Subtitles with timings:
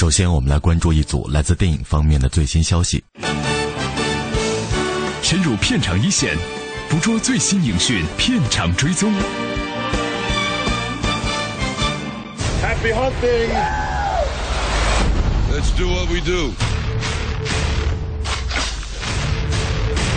[0.00, 3.04] 首先，我们来关注一组来自电影方面的最新消息。
[5.20, 6.38] 深入片场一线，
[6.88, 9.12] 捕捉最新影讯，片场追踪。
[12.62, 13.50] Happy hunting!
[15.52, 16.54] Let's do what we do.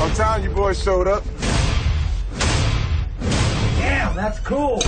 [0.01, 1.25] I'm telling you boys showed up.
[3.81, 4.81] Damn, that's cool.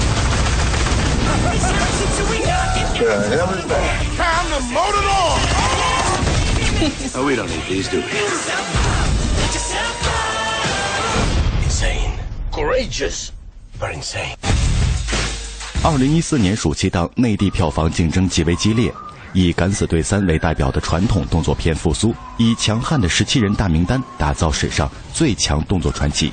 [7.25, 8.03] we don't need these to be
[11.65, 14.37] insanecourageousfor insane.
[15.83, 18.91] 二零一四年暑期档内地票房竞争极为激烈
[19.33, 26.31] 以敢死队三为代表的传统动作片复苏以强悍的十七人大名单打造史上最强动作传奇。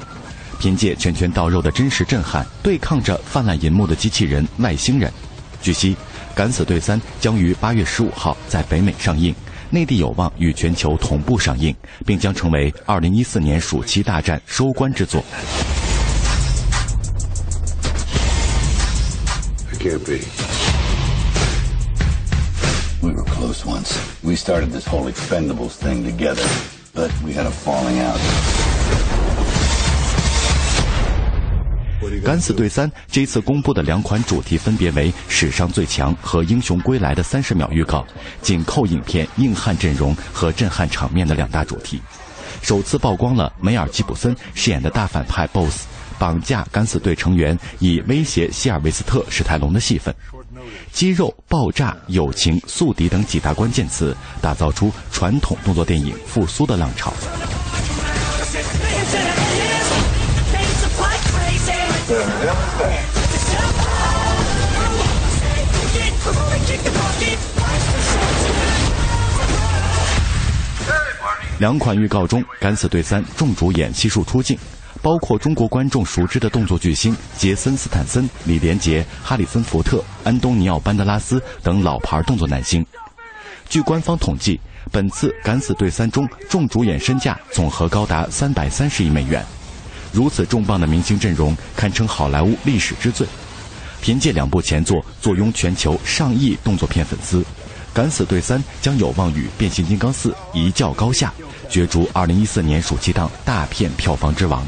[0.62, 5.12] 凭借拳拳到肉的真实震撼，对抗着泛滥银幕的机器人外星人。
[5.60, 5.92] 据悉，
[6.36, 9.34] 《敢死队三》将于八月十五号在北美上映，
[9.70, 11.74] 内地有望与全球同步上映，
[12.06, 15.20] 并将成为二零一四年暑期大战收官之作。
[32.24, 38.06] 《敢死队三》这次公布的两款主题分别为《史上最强》和《英雄归来》的三十秒预告，
[38.40, 42.00] 紧扣影片硬汉阵容和震撼场面的两大主题。
[42.62, 45.86] 首次曝光了梅尔吉普森饰演的大反派 BOSS
[46.18, 50.14] 绑架敢死队成员以威胁希尔维斯特·史泰龙的戏份。
[50.92, 57.12] 肌肉、爆炸、友情、宿敌等几大关键词，打造出传统动作电影复苏的浪潮。
[71.58, 74.58] 两款预告中，《敢死队三》众主演悉数出镜，
[75.00, 82.84] 包括中国观众熟知的动作巨星杰森·斯坦森、李连杰、哈里森·福特、安东尼奥·班德拉斯等老牌动作男星。
[83.68, 89.42] 据官方统计，本次《敢死队三》中众主演身价总和高达三百三十亿美元。
[90.12, 93.26] 如此重磅的明星阵容，堪称好莱坞历史之最。
[94.00, 97.40] 凭借两部前作坐拥全球上亿动作片粉丝，
[97.94, 101.32] 《敢死队三》将有望与《变形金刚四》一较高下，
[101.70, 104.66] 角逐2014年暑期档大片票房之王。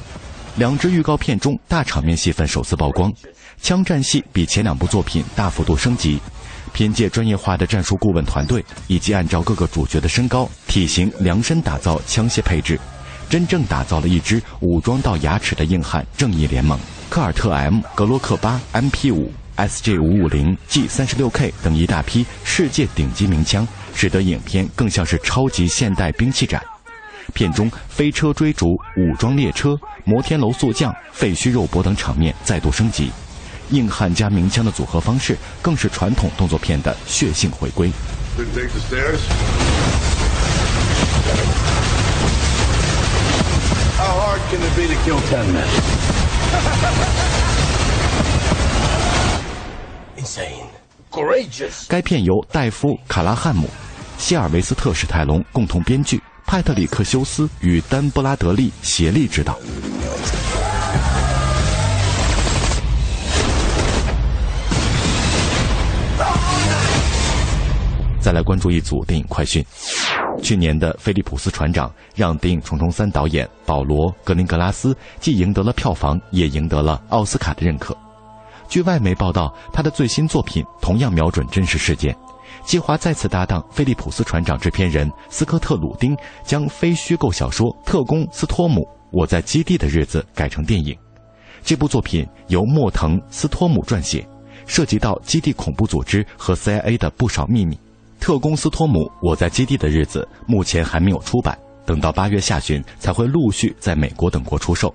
[0.56, 3.12] 两支预告片中大场面戏份首次曝光，
[3.60, 6.20] 枪战戏比前两部作品大幅度升级。
[6.72, 12.78] 凭借专业化的战术顾问团队，以及按照各个主角的身高、体型量身打造枪械配置，
[13.28, 16.78] 真正打造了一支武装到牙齿的硬汉正义联盟。
[17.10, 26.62] 科尔特 M、格洛克八、MP 五、SG 五五零、G 三十六 K 等一大批世界顶级名枪，使得影片更像是超级现代兵器展。
[27.32, 33.10] 片中飞车追逐、武装列车、摩天楼速降、废墟肉搏等场面再度升级，
[33.70, 37.90] 硬汉加名枪的组合方式更是传统动作片的血性回归。
[51.88, 53.68] 该片由戴夫·卡拉汉姆、
[54.16, 59.58] 希尔维斯特·史泰龙共同编剧，派特里克·休斯与丹·布拉德利协力执导。
[68.20, 69.64] 再来关注一组电影快讯。
[70.44, 77.96] 去年的《菲利普斯船长》让电影《重重三》导演保罗·格林格拉斯既赢得了票房，也赢得了奥斯卡的认可。
[78.68, 82.14] 据外媒报道，他的最新作品同样瞄准真实事件，
[82.62, 86.14] 计划再次搭档《菲利普斯船长》制片人斯科特·鲁丁，
[86.44, 90.94] 将非虚构小说《特工斯托姆：我在基地的日子》改成电影。
[91.62, 94.28] 这部作品由莫腾·斯托姆撰写，
[94.66, 97.78] 涉及到基地恐怖组织和 CIA 的不少秘密。
[98.24, 104.94] 特工斯托姆：我在基地的日子目前还没有出版，等到八月下旬才会陆续在美国等国出售。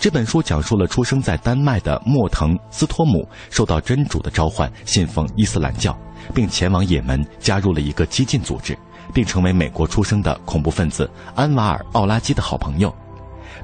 [0.00, 5.94] 这本书讲述了出生在丹麦的莫腾·斯托姆受到真主的召唤，信奉伊斯兰教，
[6.32, 8.74] 并前往也门加入了一个激进组织，
[9.12, 12.90] 并成为美国出生的恐怖分子安瓦尔·奥拉基的好朋友。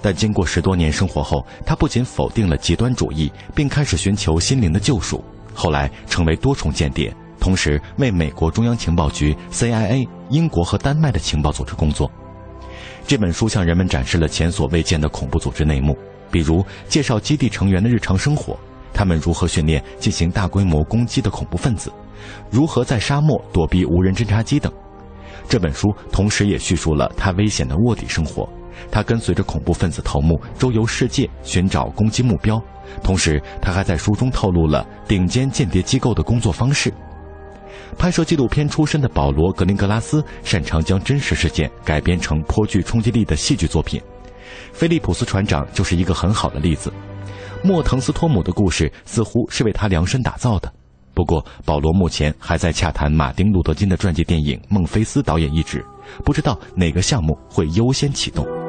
[0.02, 5.24] 但经过十多年生活后，他不仅否定了极端主义，并开始寻求心灵的救赎。
[5.54, 12.08] 后来成为多重间谍，同时为美国中央情报局 （CIA）、英国和丹麦的情报组织工作。
[13.06, 15.96] 这本书向人们展示了前所未见的恐怖组织内幕，
[16.30, 18.56] 比如介绍基地成员的日常生活，
[18.92, 21.90] 他们如何训练进行大规模攻击的恐怖分子，
[22.50, 24.70] 如何在沙漠躲避无人侦察机等。
[25.48, 28.48] 这本书同时也叙述了他危险的卧底生活。
[28.90, 32.62] 他跟随着恐怖分子头目周游世界寻找攻击目标，
[33.02, 36.92] 同时他还在书中透露了顶尖间谍机构的工作方式。
[37.98, 44.00] 拍摄纪录片出身的保罗·格林格拉斯擅长将真实事件改编成颇具冲击力的戏剧作品，
[44.72, 46.92] 菲利普斯船长就是一个很好的例子。
[47.62, 50.72] 莫腾斯托姆的故事似乎是为他量身打造的。
[51.12, 55.84] 不过，保罗目前还在洽谈马丁·路德·金的传记电影《孟菲斯》导演一职，
[56.24, 58.59] 不知道哪个项目会优先启动。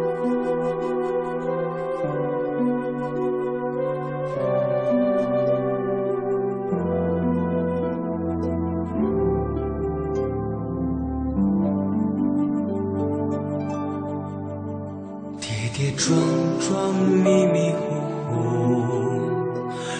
[15.98, 16.18] 桩
[16.60, 17.82] 桩迷迷糊
[18.28, 18.34] 糊，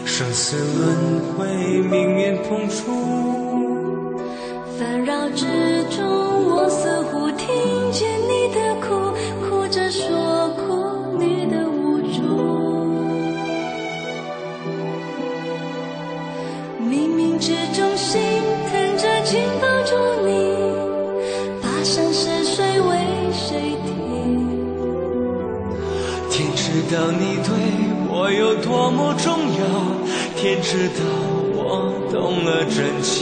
[0.06, 1.46] 生死轮回，
[1.82, 2.92] 命运碰触，
[4.78, 5.46] 纷扰之
[30.42, 31.06] 天知道
[31.54, 33.22] 我动了真情。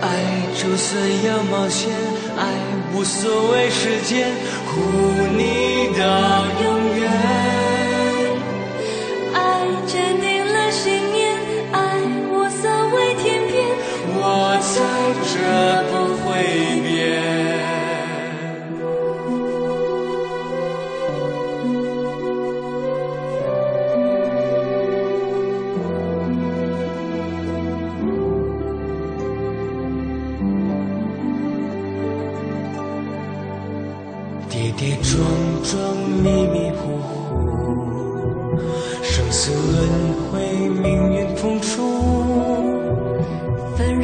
[0.00, 0.08] 爱
[0.54, 1.92] 就算要冒险，
[2.38, 2.48] 爱
[2.94, 4.32] 无所谓时间，
[4.64, 4.80] 护
[5.36, 7.55] 你到永远。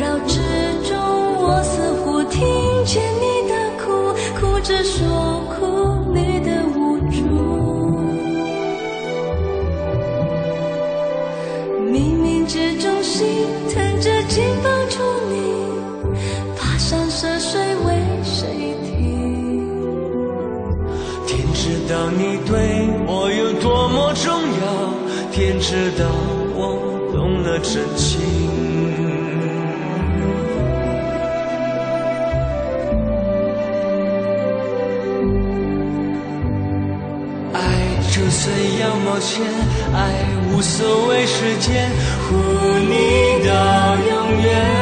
[0.02, 0.40] 扰之
[0.82, 2.40] 中，我似乎听
[2.84, 4.98] 见你的哭，哭着说
[5.54, 7.22] 哭你的无助。
[11.86, 14.98] 冥冥之中，心疼着紧抱住
[15.30, 15.34] 你，
[16.58, 17.94] 跋山涉水为
[18.24, 18.90] 谁听？
[21.54, 22.50] 知道你对
[23.06, 24.64] 我有多么重要，
[25.30, 26.04] 天知道
[26.56, 26.60] 我
[27.12, 28.11] 懂了真情。
[39.12, 39.44] 抱歉，
[39.92, 41.90] 爱无所谓时间，
[42.22, 42.34] 护
[42.78, 44.81] 你到永远。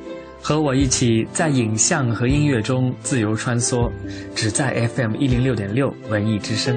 [0.41, 3.91] 和我一起在影像和音乐中自由穿梭，
[4.35, 6.75] 只在 FM 一零六点六文艺之声。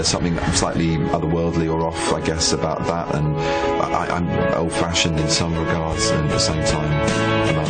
[0.00, 3.14] there's something slightly otherworldly or off, I guess, about that.
[3.14, 7.69] And I'm old-fashioned in some regards, and at the same time,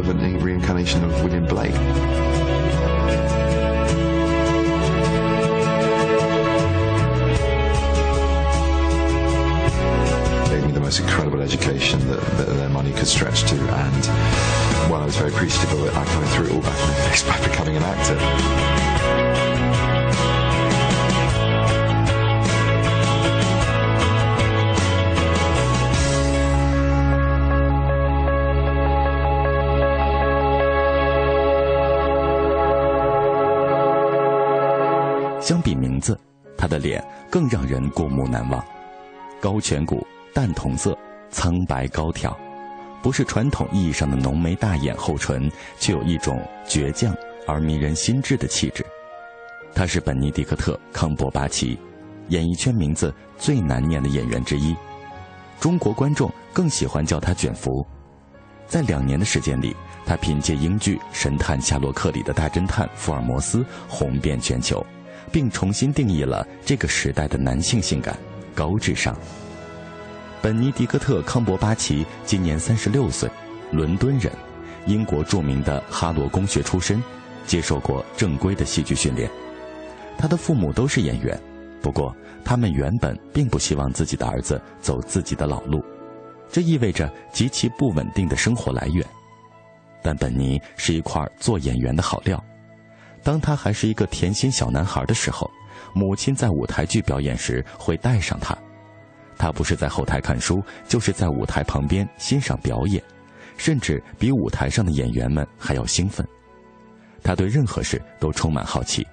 [0.00, 1.72] of a reincarnation of William Blake.
[10.50, 13.56] Gave me the most incredible education that, that, their money could stretch to.
[13.56, 16.80] And while I was very appreciative of it, I kind of threw it all back
[16.80, 18.59] in their face by becoming an actor.
[36.60, 38.62] 他的脸更让人过目难忘，
[39.40, 40.06] 高颧骨。
[40.32, 40.96] 淡铜色，
[41.28, 42.38] 苍白高挑，
[43.02, 47.12] 不是传统意义上的浓眉大眼厚唇，却有一种倔强
[47.48, 48.86] 而迷人心智的气质。
[49.74, 51.76] 他是本尼迪克特·康伯巴奇，
[52.28, 54.74] 演艺圈名字最难念的演员之一。
[55.58, 57.84] 中国观众更喜欢叫他卷福。
[58.68, 59.74] 在两年的时间里，
[60.06, 64.86] 他凭借英剧《神探夏洛克》里的大侦探福尔摩斯红遍全球，
[65.32, 68.16] 并重新定义了这个时代的男性性感、
[68.54, 69.16] 高智商。
[70.42, 73.28] 本尼迪克特·康伯巴奇今年三十六岁，
[73.72, 74.32] 伦敦人，
[74.86, 77.02] 英国著名的哈罗公学出身，
[77.46, 79.30] 接受过正规的戏剧训练。
[80.16, 81.38] 他的父母都是演员，
[81.82, 85.84] 不过他们原本并不希望自己的儿子走自己的老路，
[86.50, 89.06] 这意味着极其不稳定的生活来源。
[90.02, 92.42] 但本尼是一块做演员的好料。
[93.22, 95.50] 当他还是一个甜心小男孩的时候，
[95.94, 98.56] 母亲在舞台剧表演时会带上他。
[99.36, 103.02] 他不是在后台看书，就是在舞台旁边欣赏表演，
[103.56, 106.26] 甚至比舞台上的演员们还要兴奋。
[107.22, 109.06] 他对任何事都充满好奇。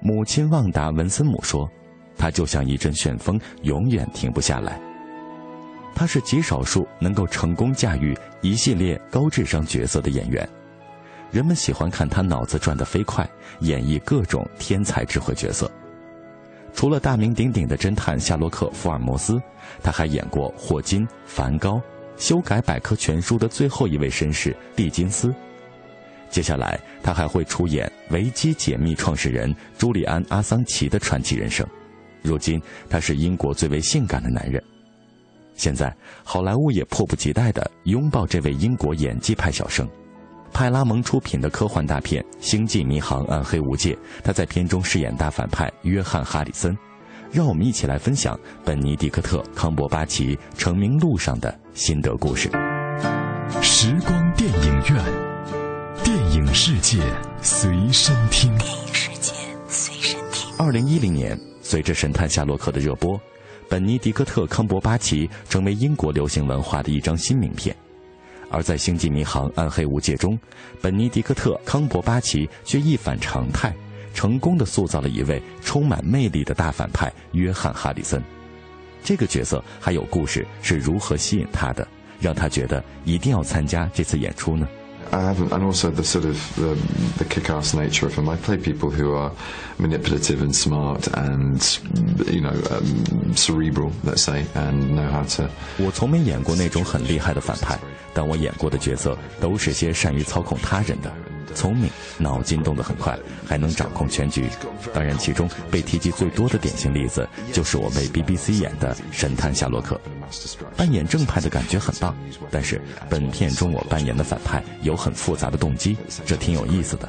[0.00, 1.68] 母亲旺达·文森姆说
[2.16, 4.80] ：“他就像一阵旋风，永远停不下来。”
[5.94, 10.48] 他是极少数能够成功驾驭一系列高智商角色的演员。
[11.30, 13.28] 人们喜欢看他脑子转得飞快，
[13.60, 15.70] 演绎各种天才智慧角色。
[16.74, 19.40] 除了大名鼎鼎的侦探夏洛克·福尔摩斯，
[19.82, 21.80] 他还演过霍金、梵高、
[22.16, 25.34] 修改百科全书的最后一位绅士蒂金斯。
[26.30, 31.66] 接下来，他还会出演维基解密创始人朱利安·阿桑奇的传奇人生。
[32.22, 34.62] 如今，他是英国最为性感的男人。
[35.56, 35.92] 现在，
[36.22, 39.88] 好莱坞也迫不及待地拥抱这位英国演技派小生。
[40.52, 46.76] 派拉蒙出品的科幻大片《星际迷航：暗黑无界》，他在片中饰演大反派约翰·哈里森。
[47.30, 52.48] 让我们一起来分享本尼迪克特·康伯巴奇成名路上的心得故事。
[53.60, 55.04] 时光电影院，
[56.02, 56.98] 电影世界
[57.42, 58.56] 随身听。
[58.56, 59.34] 电影世界
[59.68, 60.50] 随身听。
[60.58, 63.20] 二零一零年，随着《神探夏洛克》的热播，
[63.68, 67.76] 本尼迪克特·康伯巴奇成为英国流行文化的一张新名片。
[68.50, 70.38] 而在《星际迷航：暗黑无界》中，
[70.80, 73.74] 本尼迪克特·康伯巴奇却一反常态，
[74.14, 78.22] 成功的塑造了一位充满魅力的大反派约翰·哈里森。
[79.04, 81.86] 这个角色还有故事是如何吸引他的，
[82.20, 84.68] 让他觉得一定要参加这次演出呢
[85.11, 86.75] ？I haven't, and also the sort of the,
[87.19, 88.27] the kick-ass nature of him.
[88.29, 89.31] I play people who are
[89.77, 91.61] manipulative and smart and
[92.31, 95.49] you know um, cerebral, let's say, and know how to.
[95.77, 97.77] 我从没演过那种很厉害的反派，
[98.13, 101.13] 但我演过的角色都是些善于操控他人的。
[101.58, 104.46] 聪明，脑筋动得很快，还能掌控全局。
[104.94, 110.00] 当然，其中被提及最多的典型例子，就是我为 BBC 演的《神探夏洛克》。
[110.76, 112.16] 扮演正派的感觉很棒，
[112.48, 117.08] 但是本片中我扮演的反派有很复杂的动机，这挺有意思的。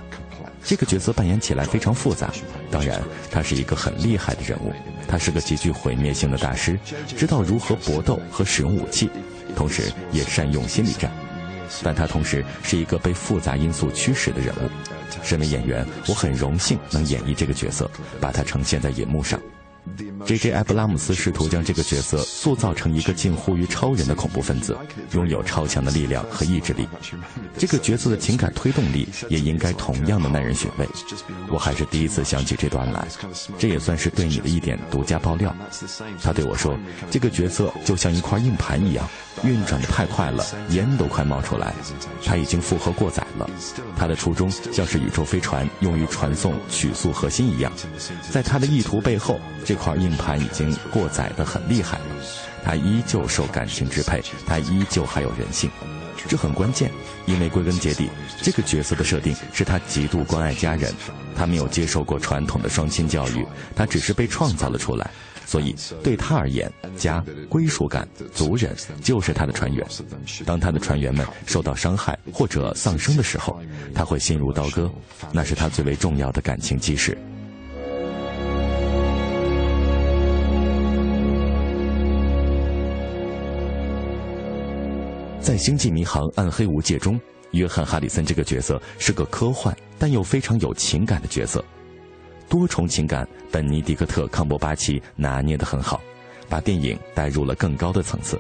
[0.64, 2.32] 这个角色扮演起来非常复杂。
[2.72, 4.74] 当然，他是一个很厉害的人物，
[5.08, 6.78] 他是个极具毁灭性的大师，
[7.16, 9.12] 知道如何搏斗和使用武器，
[9.56, 11.12] 同时也善用心理战。
[11.84, 14.70] 但他同时是一个被复杂因素驱使的人物。
[15.24, 19.40] 身为演员，我很荣幸能演绎这个角色，把它呈现在银幕上。
[20.26, 20.52] J.J.
[20.52, 24.78] 艾布拉姆斯试图将这个角色塑造成一个近乎于超人的恐怖分子，
[25.14, 26.88] 拥有超强的力量和意志力。
[27.58, 30.88] 这个角色的情感推动力也应该同样的耐人寻味。
[31.50, 33.08] 我还是第一次想起这段来，
[33.58, 35.56] 这也算是对你的一点独家爆料。
[36.22, 36.78] 他对我说
[37.10, 39.10] ：“这个角色就像一块硬盘一样，
[39.44, 41.74] 运转的太快了，烟都快冒出来。
[42.26, 43.50] 他已经负荷过载了。
[43.98, 47.72] 他的初衷像是宇宙飞船用于传送曲速核心一样，
[48.30, 52.00] 在他的意图背后。”这块硬盘已经过载的很厉害，
[52.64, 55.70] 他依旧受感情支配，他依旧还有人性，
[56.28, 56.90] 这很关键，
[57.28, 58.10] 因为归根结底，
[58.42, 60.92] 这个角色的设定是他极度关爱家人，
[61.36, 65.12] 他没有接受过传统的双亲教育，他只是被创造了出来，
[65.50, 69.84] 所以对他而言，家、归属感、族人就是他的船员。
[70.46, 73.60] 当他的船员们受到伤害或者丧生的时候，
[73.96, 74.88] 他会心如刀割，
[75.32, 77.18] 那是他最为重要的感情基石。
[85.42, 87.20] 在《星际迷航：暗黑无界》中，
[87.54, 91.66] 约翰·哈里森这个角色是个科幻但又非常有情感的角色，
[92.50, 96.02] 多重情感，本尼迪克特·康伯巴奇拿捏得很好，
[96.50, 98.40] 把电影带入了更高的层次。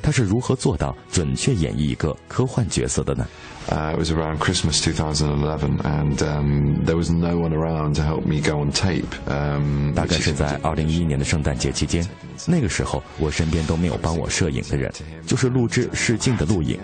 [0.00, 3.24] 他是如何做到准确演绎一个科幻角色的呢
[3.68, 8.40] ？Uh, it was around Christmas 2011, and um, there was no one around to help me
[8.40, 9.06] go on tape.
[9.26, 12.04] Um, 大概是在2011年的圣诞节期间，
[12.48, 14.92] 那个时候我身边都没有帮我摄影的人，
[15.24, 16.76] 就是录制试镜的录影。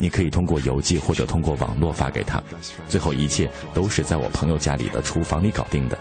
[0.00, 2.42] 你可以通过邮寄或者通过网络发给他，
[2.88, 5.98] 最后一切都是在我朋友家里的厨房里搞定的。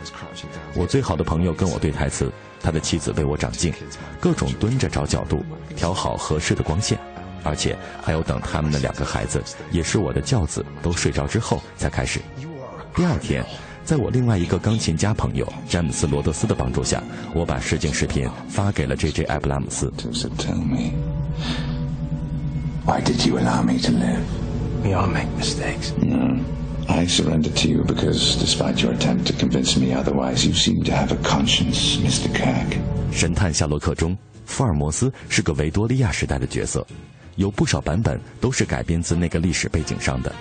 [0.73, 3.73] 我最好的朋友跟我对台词，他的妻子为我长镜，
[4.19, 5.43] 各种蹲着找角度，
[5.75, 6.97] 调好合适的光线。
[7.41, 9.41] 而且还有等他们的两个孩子，
[9.71, 12.19] 也是我的教子，都睡着之后才开始。
[12.93, 13.45] 第二天，
[13.85, 17.01] 在我另外一个钢琴家朋友詹姆斯·罗德斯的帮助下，
[17.33, 19.23] 我把试镜视频发给了 J.J.
[19.23, 19.91] 艾布拉姆斯。
[22.85, 24.23] Why did you allow me to live?
[24.83, 25.93] We all make mistakes.
[26.01, 26.39] No.
[26.87, 30.91] I surrendered to you because, despite your attempt to convince me otherwise, you seem to
[30.91, 32.33] have a conscience, Mr.
[32.33, 32.79] Kirk.
[33.11, 36.85] 神探夏洛克中，福尔摩斯是个维多利亚时代的角色。
[37.35, 40.33] 有不少版本都是改编自那个历史背景上的。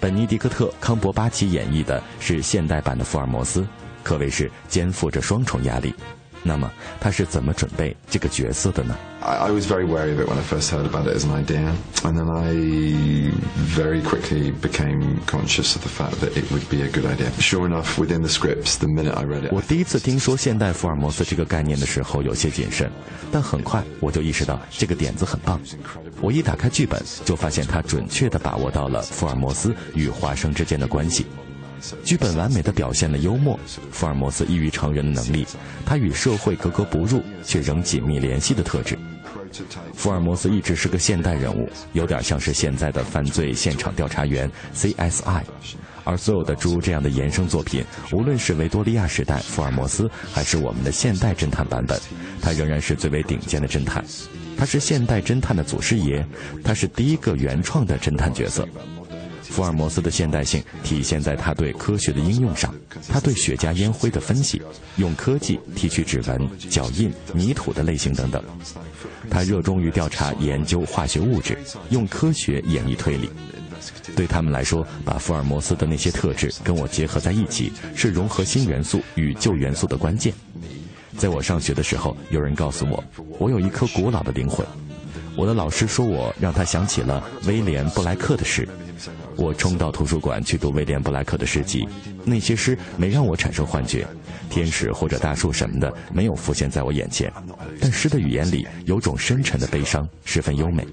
[0.00, 3.66] 本尼迪克特·康伯巴奇演绎的是现代版的福尔摩斯，
[4.02, 5.94] 可谓是肩负着双重压力。
[6.42, 6.70] 那么
[7.00, 11.72] 他是怎么准备这个角色的呢？I, was very wary of it when I first heard about it as an idea,
[12.04, 13.32] and then I
[13.74, 17.30] very quickly became conscious of the fact that it would be a good idea.
[17.40, 22.90] Sure enough, within the scripts, the minute I read it, 我第一次听说现代福尔摩斯这个概念的时候有些谨慎，
[23.32, 25.60] 但很快我就意识到这个点子很棒。
[26.20, 31.26] 我一打开剧本，就发现他准确地把握到了福尔摩斯与华生之间的关系。
[32.04, 33.58] 剧本完美的表现了幽默、
[33.90, 35.46] 福尔摩斯异于常人的能力，
[35.84, 38.98] 他与社会格格不入却仍紧密联系的特质。
[39.94, 45.42] 福尔摩斯一直是个现代人物，有点像是现在的犯罪现场调查员 CSI。
[46.04, 51.98] 而所有的诸如这样的衍生作品，无论是维多利亚时代福尔摩斯，还是我们的现代侦探版本，
[52.40, 54.04] 他仍然是最为顶尖的侦探。
[54.56, 56.24] 他是现代侦探的祖师爷，
[56.64, 58.66] 他是第一个原创的侦探角色。
[59.48, 62.74] 福尔摩斯的现代性体现在他对科学的应用上，
[63.08, 64.62] 他对雪茄烟灰的分析，
[64.96, 68.42] 用科技提取指纹、脚印、泥土的类型等等。
[69.30, 71.58] 他热衷于调查研究化学物质，
[71.90, 73.30] 用科学演绎推理。
[74.14, 80.32] 对他们来说，把福尔摩斯的那些特质跟我结合在一起，是融合新元素与旧元素的关键。
[81.16, 83.02] 在我上学的时候，有人告诉我，
[83.38, 84.66] 我有一颗古老的灵魂。
[85.36, 88.68] 我的老师说我让他想起了威廉·布莱克的诗。
[89.36, 91.88] 我冲到图书馆去读威廉·布莱克的诗集，
[92.24, 94.06] 那些诗没让我产生幻觉，
[94.50, 97.32] 天使或者大树什么的没有浮现在我眼前，
[97.80, 100.86] 但诗的语言里有种深沉的悲伤，十分优美。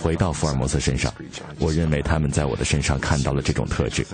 [0.00, 1.12] 回到福尔摩斯身上，
[1.58, 4.06] 我认为他们在我的身上看到了这种特质。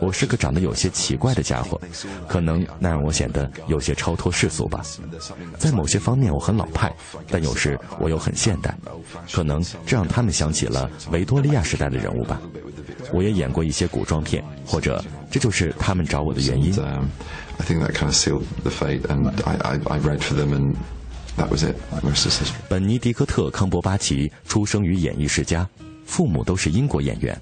[0.00, 1.80] 我是个长得有些奇怪的家伙，
[2.28, 4.82] 可能那让我显得有些超脱世俗吧。
[5.58, 6.92] 在某些方面我很老派，
[7.28, 8.76] 但有时我又很现代，
[9.32, 12.40] 可能这让他们想起了维多利亚时代的人物吧。
[13.12, 16.72] 我也演过一些古装片，或者这就是他们找我的原因。
[16.78, 20.74] I think that kind of sealed the fate, and I I I read for them and.
[21.36, 21.76] That was it.
[22.68, 25.66] 本尼迪克特·康伯巴奇出生于演艺世家，
[26.04, 27.40] 父母都是英国演员。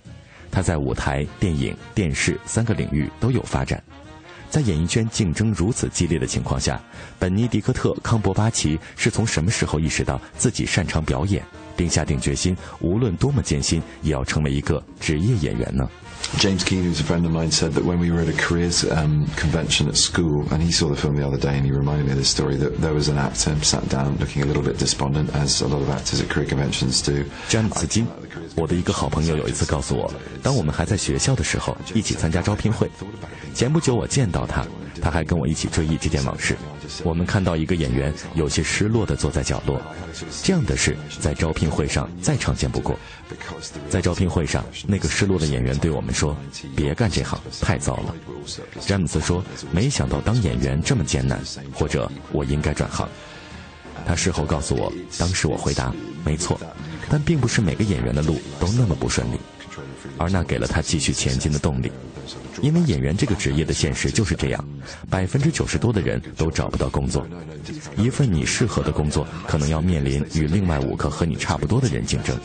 [0.51, 3.83] 他在舞台、电影、电视三个领域都有发展。
[4.51, 6.81] 在演艺圈竞争如此激烈的情况下，
[7.19, 11.45] 本尼迪克特·康伯巴奇是从什么时候意识到自己擅长表演，
[11.77, 15.87] 并下定决心，无论多么艰辛，也要成为一个职业演员呢？
[16.40, 19.28] James Keane, who's a friend of mine, said that when we were at a careers um,
[19.36, 22.12] convention at school, and he saw the film the other day, and he reminded me
[22.12, 25.30] of this story that there was an actor sat down looking a little bit despondent,
[25.36, 27.24] as a lot of actors at career conventions do.
[27.48, 28.08] 詹姆斯金，
[28.56, 32.90] 我的一个好朋友有一次告诉我，当我们还在学校的时候，一起参加招聘会。
[33.54, 34.66] 前不久我见到他，
[35.00, 36.58] 他还跟我一起追忆这件往事。
[37.05, 39.81] 我们看到一个演员有些失落地坐在角落，
[40.43, 42.99] 这样的事在招聘会上再常见不过。
[43.89, 46.37] 在招聘会上，那个失落的演员对我们说
[46.75, 48.15] ：“别干这行，太糟了。”
[48.81, 51.41] 詹姆斯说：“没想到当演员这么艰难，
[51.75, 53.09] 或者我应该转行。”
[54.07, 55.93] 他事后告诉我，当时我回答
[56.25, 56.59] ：“没错。”
[57.11, 59.39] 但并不是每个演员的路都那么不顺利，
[60.19, 61.91] 而那给了他继续前进的动力。
[62.61, 64.65] 因为演员这个职业的现实就是这样，
[65.09, 67.27] 百分之九十多的人都找不到工作，
[67.97, 72.37] 一份你适合的工作可能要面临与另外五个和你差不多的人竞争，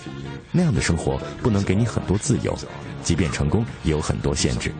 [0.51, 2.57] 那样的生活不能给你很多自由，
[3.03, 4.71] 即便成功也有很多限制。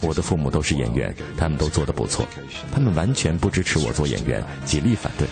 [0.00, 2.24] 我的父母都是演员，他们都做得不错，
[2.72, 5.26] 他们完全不支持我做演员，极力反对。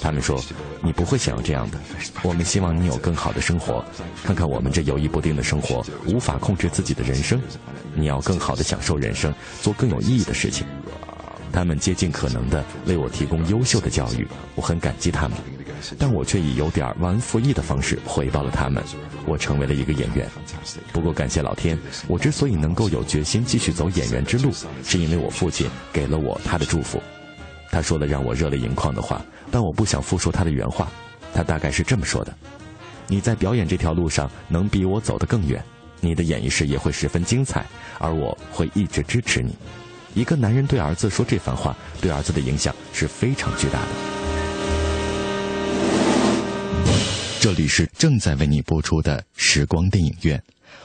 [0.00, 0.42] 他们说
[0.82, 1.78] ：“你不会想要这样的，
[2.22, 3.84] 我们希望你有更好的生活。
[4.24, 7.40] 看看我们这犹豫不定的生活，无法控制自己的人生。
[7.94, 10.66] 你要更好的享受人生，做更有意义的事情。”
[11.52, 15.38] 他们竭尽可能的为我提供优秀的教育，我很感激他们，
[15.98, 18.84] 但我却以有点忘恩负义的方式回报了他们。
[19.26, 20.28] 我成为了一个演员。
[20.92, 21.78] 不过感谢老天，
[22.08, 24.52] 我之所以能够有决心继续走演员之路，
[24.84, 27.00] 是因为我父亲给了我他的祝福。
[27.70, 30.90] 他说了让我热泪盈眶的话，但我不想复述他的原话。
[31.34, 32.34] 他大概是这么说的
[33.06, 35.62] ：“你在表演这条路上能比我走得更远，
[36.00, 37.66] 你的演艺事业会十分精彩，
[37.98, 39.54] 而我会一直支持你。”
[40.14, 43.88] 一个男人对儿子说这番话，对儿子的影响是非常巨大的。
[47.38, 50.42] 这里是正在为你播出的时光电影院，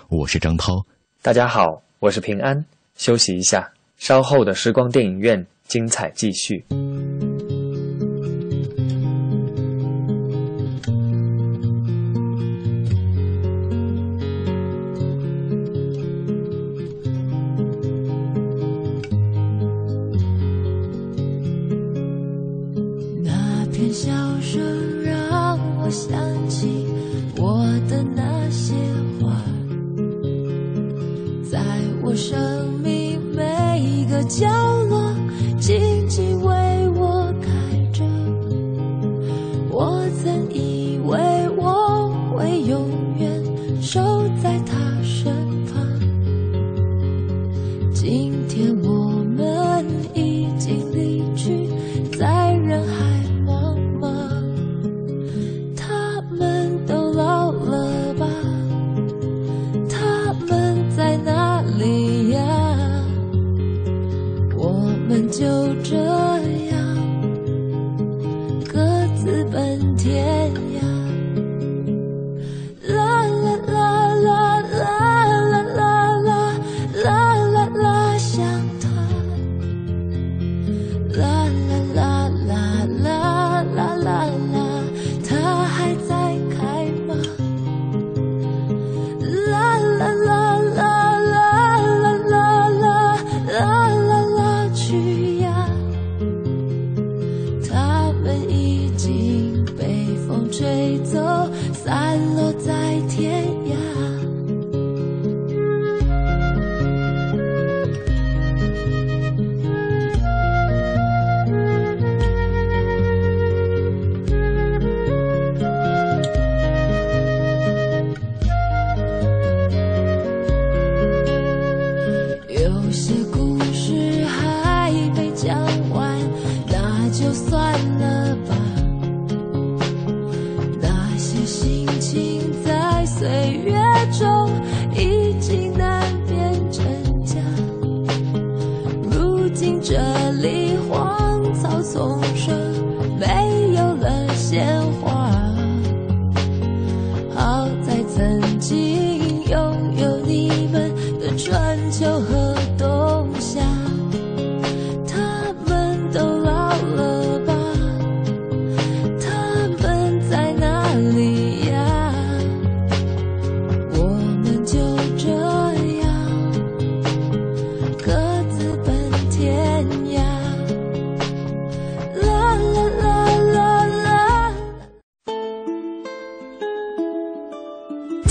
[0.10, 0.86] 我是张涛。
[1.22, 2.66] 大家好，我是平安。
[2.98, 6.66] 休息一下，稍后的时光电影院精彩继续。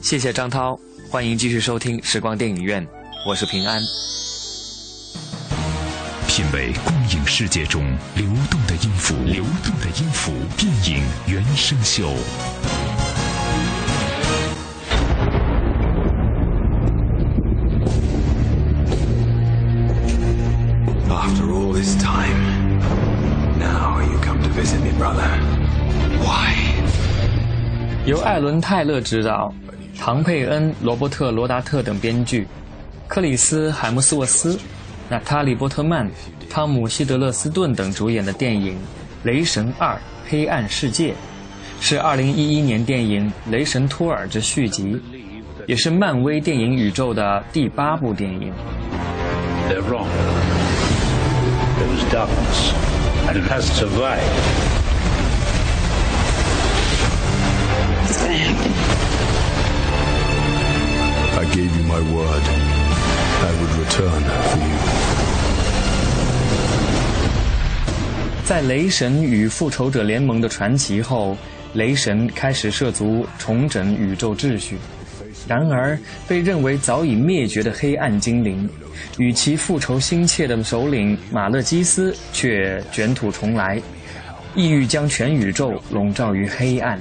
[0.00, 0.78] 谢谢张涛，
[1.10, 2.86] 欢迎继续收听时光电影院，
[3.26, 3.80] 我是平安。
[6.28, 7.84] 品味光影世界中
[8.14, 12.10] 流动的音符，流动的音符，电影原声秀。
[21.10, 22.80] After all this time,
[23.58, 25.28] now you come to visit me, brother.
[26.22, 26.54] Why?
[28.06, 29.52] 由艾伦·泰勒执导，
[30.08, 32.48] 唐佩恩、罗伯特·罗达特等编剧，
[33.08, 34.58] 克里斯·海姆斯沃斯、
[35.10, 36.10] 娜塔莉·波特曼、
[36.48, 38.72] 汤姆·希德勒斯顿等主演的电影
[39.22, 41.10] 《雷神二：黑暗世界》，
[41.78, 44.98] 是2011年电影《雷神托尔》之续集，
[45.66, 48.50] 也是漫威电影宇宙的第八部电影。
[49.68, 50.08] They're wrong.
[51.76, 52.72] There was darkness,
[53.28, 54.22] and it has survived.
[58.06, 59.07] It's gonna happen?
[61.58, 62.44] Baby my word.
[63.42, 64.78] I would return for you.
[68.44, 71.36] 在雷神与复仇者联盟的传奇后，
[71.72, 74.76] 雷神开始涉足重整宇宙秩序。
[75.48, 78.68] 然而，被认为早已灭绝的黑暗精灵，
[79.18, 83.82] 与其复仇心切的首领马勒基斯却卷土重来，
[84.54, 87.00] 意欲将全宇宙笼罩于黑暗。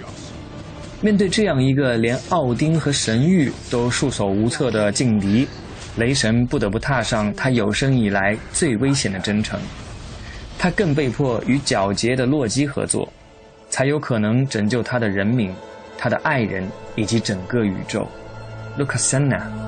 [0.99, 5.47] 面对这样一个连奥丁和神域都束手无策的劲敌，
[5.97, 9.59] 雷神不得不踏上他有生以来最危险的征程。
[10.57, 13.07] 他更被迫与皎洁的洛基合作，
[13.69, 15.53] 才有可能拯救他的人民、
[15.99, 18.07] 他的爱人以及整个宇宙。
[18.79, 19.66] Lucasana。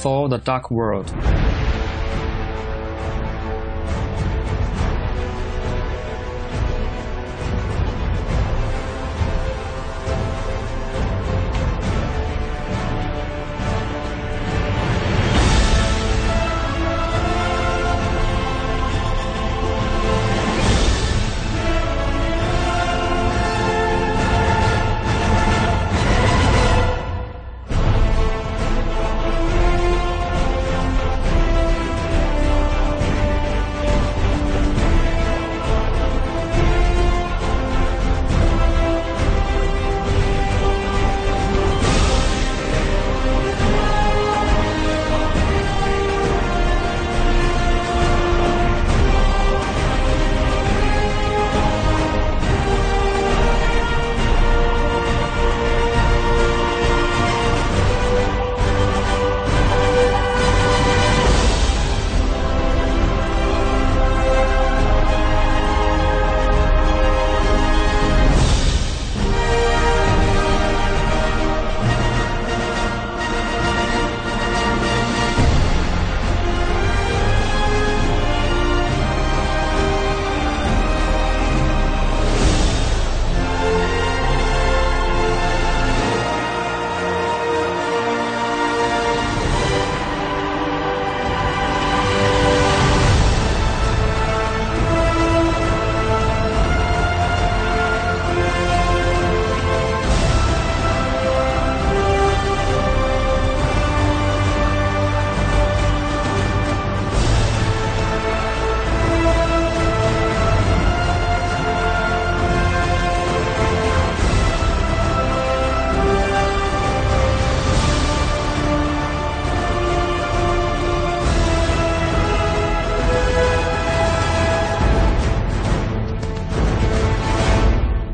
[0.00, 1.49] For the Dark World。「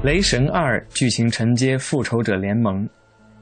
[0.07, 2.85] 雷神二》剧情承接《复仇者联盟》，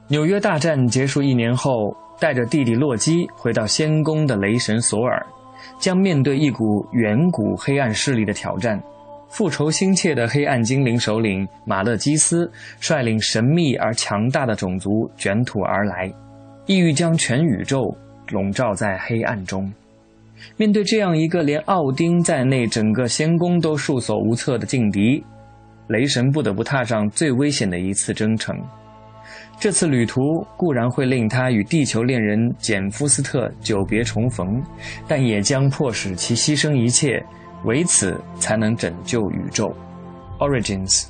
[0.09, 5.27] 纽约大战结束一年后，带着弟弟洛基回到仙宫的雷神索尔，
[5.79, 8.83] 将面对一股远古黑暗势力的挑战。
[9.29, 12.51] 复仇心切的黑暗精灵首领马勒基斯
[12.81, 16.11] 率领神秘而强大的种族卷土而来，
[16.65, 17.95] 意欲将全宇宙
[18.31, 19.71] 笼罩在黑暗中。
[20.57, 25.23] 面对这样一个连奥丁在内整个仙宫都束手无策的劲敌，
[25.89, 28.57] 雷神不得不踏上最危险的一次征程。
[29.59, 30.21] 这次旅途
[30.57, 34.63] 固然会令他与地球恋人简·夫斯特久别重逢，
[35.07, 37.25] 但也将迫使其牺牲一切。
[37.65, 39.75] 唯此，才能拯救宇宙。
[40.39, 41.07] Origins。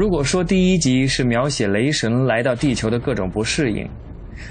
[0.00, 3.86] 如果说第一集是描写雷神来到地球的各种不适应，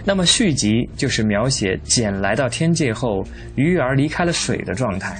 [0.05, 3.25] 那么续集就是描写简来到天界后
[3.55, 5.19] 鱼儿离开了水的状态。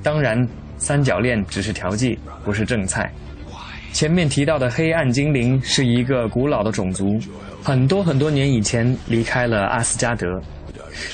[0.00, 3.12] 当然，三角恋只是调剂，不是正菜。
[3.92, 7.18] 前面提到的黑暗精灵是一个古老的种族，
[7.60, 10.40] 很多很多年以前离开了阿斯加德，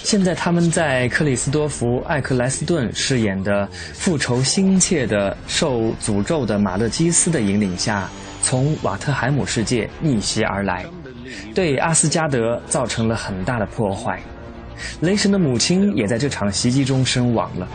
[0.03, 8.07] 现在他们在克里斯多弗·艾克莱斯顿饰演的复仇心切的受诅咒的马勒基斯的引领下。
[8.45, 10.84] 从瓦特海姆世界逆袭而来，
[11.55, 14.20] 对阿斯加德造成了很大的破坏，
[15.01, 17.66] 雷神的母亲也在这场袭击中身亡了。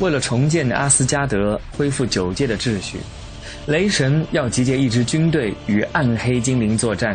[0.00, 2.98] 为了重建阿斯加德，恢复九界的秩序。
[3.68, 7.14] 雷神要集结一支军队与暗黑精灵作战。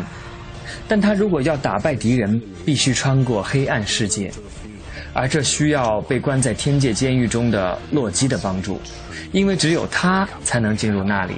[0.88, 4.32] 但他如果要打败敌人，必须穿过黑暗世界，
[5.14, 8.80] 而这需要被关在天界监狱中的洛基的帮助，
[9.32, 11.34] 因为只有他才能进入那里。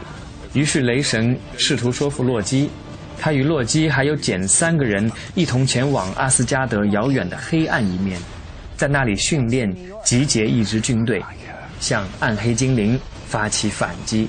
[0.52, 2.70] 于是雷神试图说服洛基，
[3.18, 8.20] 他与洛基还有简三个人一同前往阿斯加德遥远的黑暗一面，
[8.76, 11.24] 在那里训练，集结一支军队，
[11.80, 14.28] 向暗黑精灵发起反击。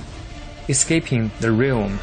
[0.69, 2.01] Escaping the realm。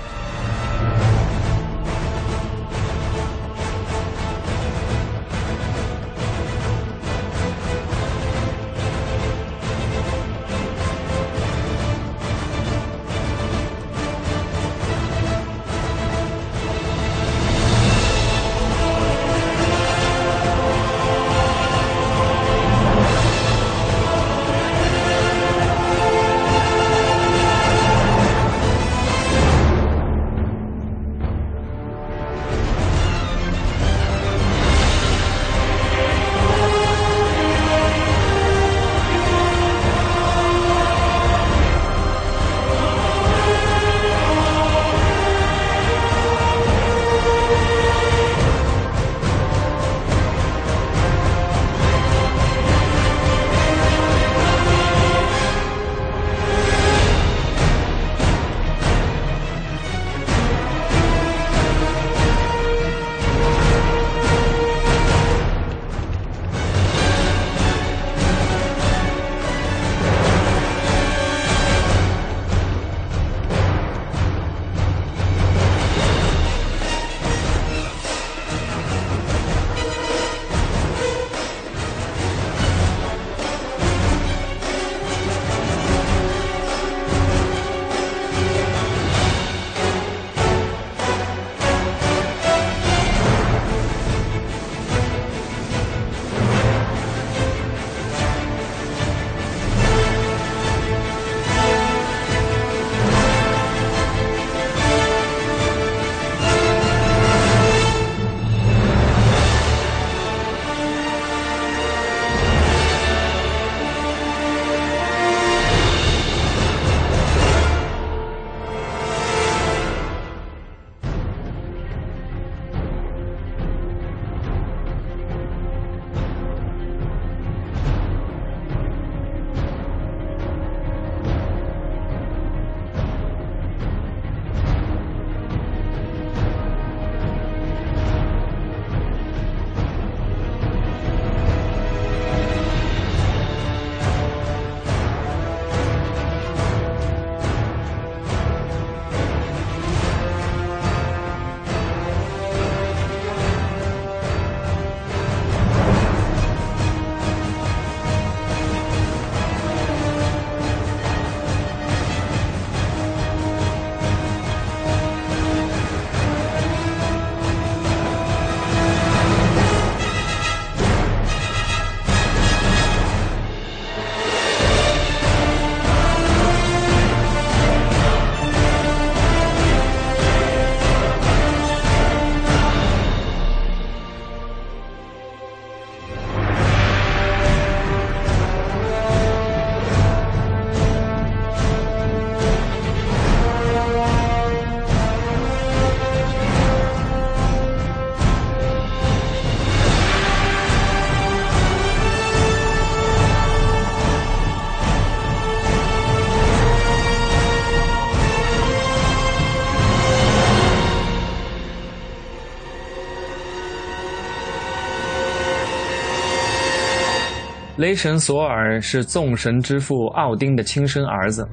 [217.83, 221.45] 雷神索尔是众神之父奥丁的亲生儿子，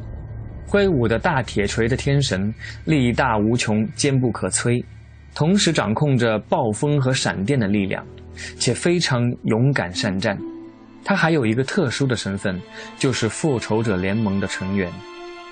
[0.64, 2.54] 挥舞的大铁锤的天神，
[2.84, 4.80] 力大无穷，坚不可摧，
[5.34, 8.06] 同时掌控着暴风和闪电的力量，
[8.60, 10.38] 且非常勇敢善战。
[11.04, 12.56] 他还有一个特殊的身份，
[12.96, 14.88] 就是复仇者联盟的成员。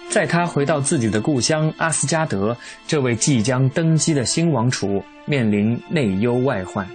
[0.08, 2.56] 在他回到自己的故乡阿斯加德，
[2.86, 6.86] 这位即将登基的新王储面临内忧外患。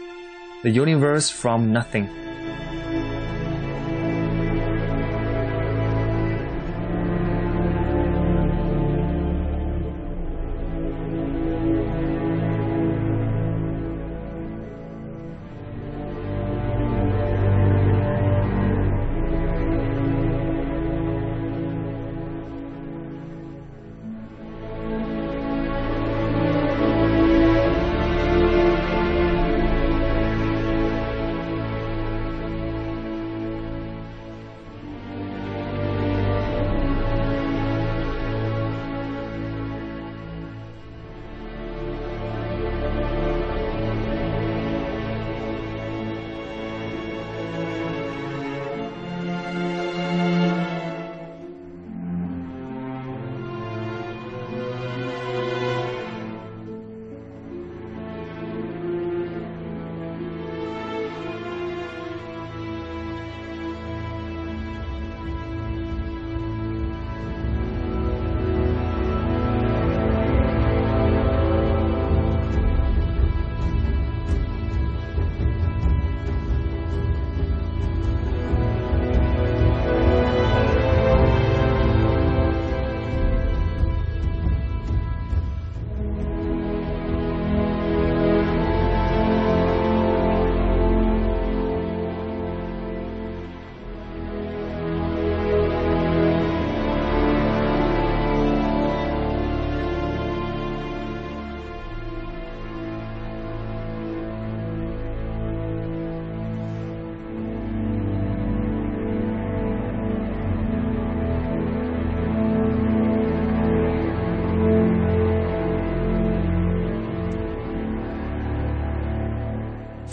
[0.62, 2.23] The universe from nothing。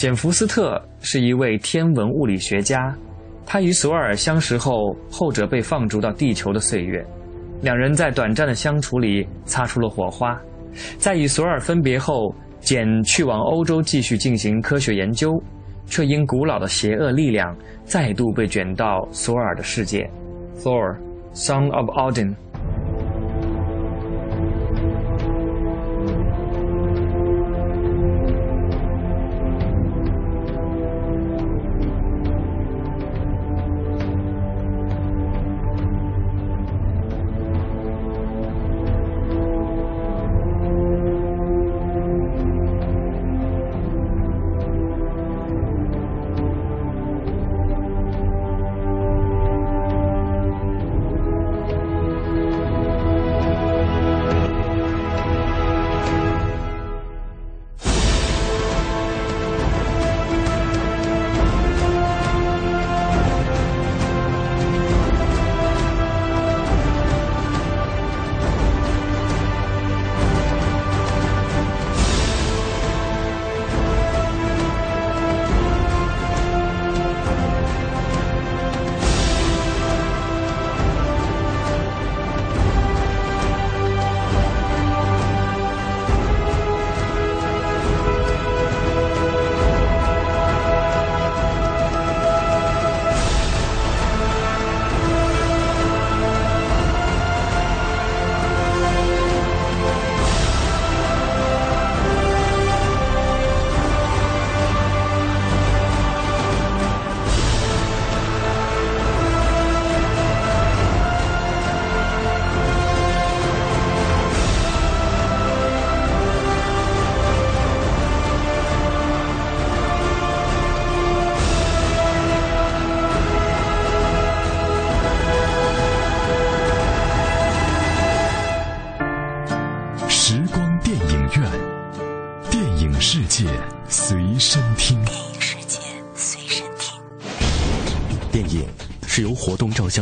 [0.00, 2.96] 简·福斯特是一位天文物理学家，
[3.44, 7.04] 他与索尔相识后，后者被放逐到地球的岁月，
[7.60, 10.40] 两人在短暂的相处里擦出了火花。
[10.96, 15.38] 在与索尔分别后，简去往欧洲继续进行科学研究，
[15.84, 20.10] 却因古老的邪恶力量再度被卷到索尔的世界。
[20.62, 20.96] Thor,
[21.34, 22.34] son of Odin。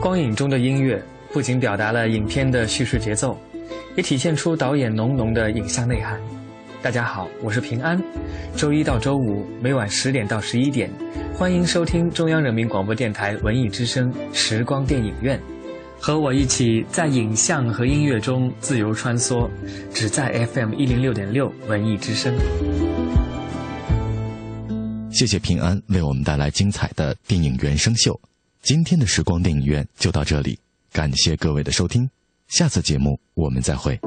[0.00, 3.38] 光影中的音乐不仅表达了影片的叙事节奏，
[3.96, 6.18] 也体现出导演浓浓的影像内涵。
[6.80, 8.02] 大家好，我是平安。
[8.56, 10.90] 周一到周五每晚十点到十一点，
[11.34, 15.38] 欢迎收听中央人民广播电台文艺之声时光电影院，
[16.00, 19.50] 和我一起在影像和音乐中自由穿梭，
[19.92, 22.34] 只在 FM 一零六点六文艺之声。
[25.12, 28.18] 谢谢平安为我们带来精彩的电影原声秀。
[28.62, 30.58] 今天的时光电影院就到这里，
[30.92, 32.08] 感谢各位的收听，
[32.48, 33.98] 下次节目我们再会。